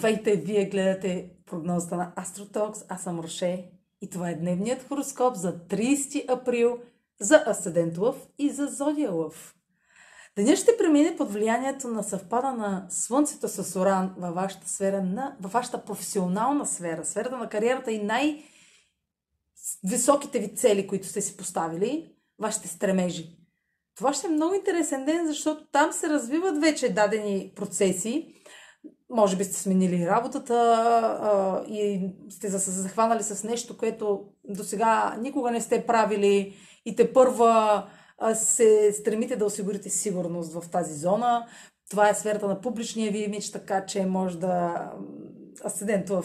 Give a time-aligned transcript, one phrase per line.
[0.00, 2.84] Здравейте, вие гледате прогнозата на Астротокс.
[2.88, 3.70] Аз съм Роше
[4.00, 6.78] и това е дневният хороскоп за 30 април
[7.20, 9.54] за Асцендент Лъв и за Зодия Лъв.
[10.36, 15.36] Денят ще премине под влиянието на съвпада на Слънцето с Оран във вашата сфера, на,
[15.40, 22.12] във вашата професионална сфера, сферата на кариерата и най-високите ви цели, които сте си поставили,
[22.38, 23.36] вашите стремежи.
[23.96, 28.39] Това ще е много интересен ден, защото там се развиват вече дадени процеси,
[29.10, 30.54] може би сте сменили работата
[31.22, 36.96] а, и сте се захванали с нещо, което до сега никога не сте правили и
[36.96, 37.86] те първа
[38.34, 41.46] се стремите да осигурите сигурност в тази зона.
[41.90, 44.74] Това е сферата на публичния ви имидж, така че може да
[45.64, 46.24] асцендент в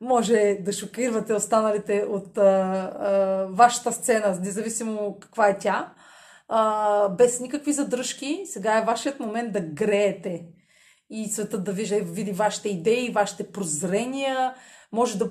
[0.00, 5.92] може да шокирате останалите от а, а, вашата сцена, независимо каква е тя,
[6.48, 8.42] а, без никакви задръжки.
[8.46, 10.46] Сега е вашият момент да греете
[11.10, 14.54] и светът да види, види вашите идеи, вашите прозрения.
[14.92, 15.30] Може да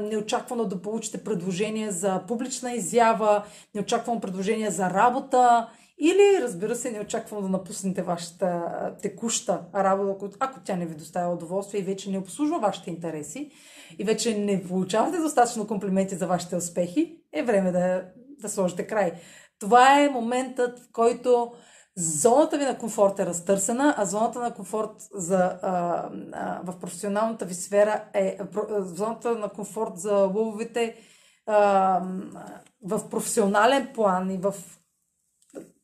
[0.00, 5.68] неочаквано да получите предложение за публична изява, неочаквано предложение за работа
[6.02, 8.62] или, разбира се, неочаквано да напуснете вашата
[9.02, 13.50] текуща работа, ако тя не ви доставя удоволствие и вече не обслужва вашите интереси
[13.98, 18.04] и вече не получавате достатъчно комплименти за вашите успехи, е време да,
[18.40, 19.12] да сложите край.
[19.58, 21.52] Това е моментът, в който
[22.00, 27.44] Зоната ви на комфорт е разтърсена, а зоната на комфорт за, а, а, в професионалната
[27.44, 28.38] ви сфера е
[28.78, 30.96] зоната на комфорт за лъвовите
[31.46, 32.02] а,
[32.82, 34.54] в професионален план и в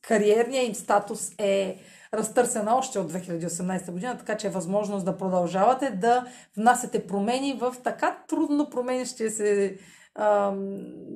[0.01, 1.77] кариерния им статус е
[2.13, 6.25] разтърсена още от 2018 година, така че е възможност да продължавате да
[6.57, 9.77] внасяте промени в така трудно променящия се
[10.17, 10.53] а,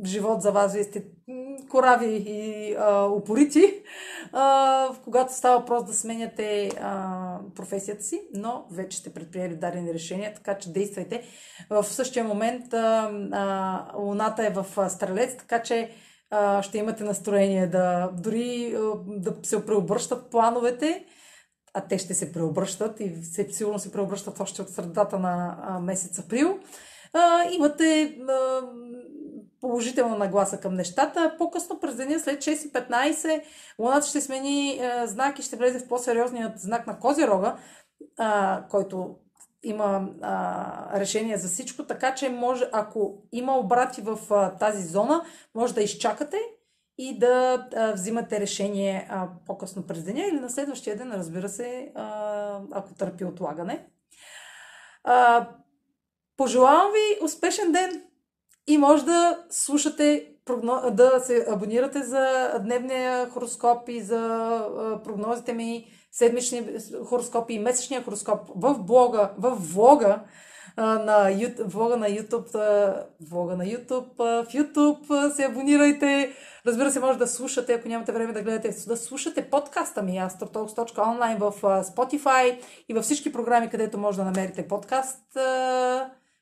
[0.06, 0.74] живот за вас.
[0.74, 1.04] Вие сте
[1.70, 3.84] корави и а, упорити,
[4.34, 10.34] а, когато става въпрос да сменяте а, професията си, но вече сте предприели дадени решения,
[10.34, 11.24] така че действайте.
[11.70, 15.90] В същия момент а, а, Луната е в Стрелец, така че
[16.30, 21.06] а, ще имате настроение да дори а, да се преобръщат плановете,
[21.74, 25.80] а те ще се преобръщат и се, сигурно се преобръщат още от средата на а,
[25.80, 26.60] месец април.
[27.14, 28.62] А, имате а,
[29.62, 31.36] положителна нагласа към нещата.
[31.38, 33.42] По-късно през деня, след 6.15,
[33.80, 37.58] Луната ще смени е, знак и ще влезе в по-сериозният знак на Козирога,
[38.20, 38.26] е,
[38.70, 39.16] който
[39.64, 45.24] има а, решение за всичко, така че може, ако има обрати в а, тази зона,
[45.56, 46.38] може да изчакате
[46.98, 51.92] и да а, взимате решение а, по-късно през деня или на следващия ден, разбира се,
[51.96, 53.88] а, ако търпи отлагане.
[55.04, 55.50] А,
[56.42, 58.02] пожелавам ви успешен ден!
[58.68, 60.28] И може да слушате,
[60.92, 64.20] да се абонирате за дневния хороскоп и за
[65.04, 66.68] прогнозите ми, седмични
[67.06, 70.20] хороскопи и месечния хороскоп в блога, в влога
[70.78, 76.36] на YouTube, влога на YouTube, влога на YouTube, в YouTube се абонирайте.
[76.66, 81.40] Разбира се, може да слушате, ако нямате време да гледате, да слушате подкаста ми astrotalks.online
[81.40, 82.60] в Spotify
[82.90, 85.38] и във всички програми, където може да намерите подкаст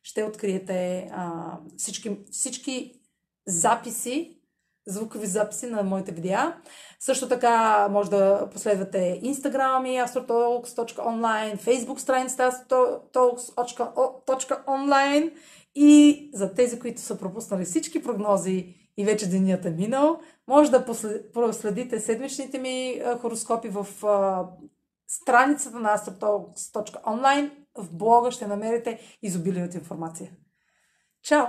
[0.09, 3.02] ще откриете а, всички, всички
[3.47, 4.40] записи,
[4.88, 6.56] звукови записи на моите видеа.
[7.00, 15.34] Също така може да последвате Instagram и astrotalks.online, Facebook страницата astrotalks.online
[15.75, 20.86] и за тези, които са пропуснали всички прогнози и вече денят е минал, може да
[21.34, 23.88] проследите седмичните ми хороскопи в
[25.08, 27.50] страницата на astrotalks.online
[27.80, 30.32] в блога ще намерите изобилие от информация.
[31.24, 31.46] Чао!